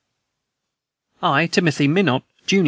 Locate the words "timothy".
1.45-1.87